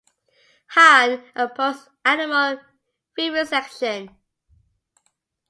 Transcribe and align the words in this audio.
Hahn 0.69 1.21
opposed 1.35 1.87
animal 2.03 2.59
vivisection. 3.15 4.17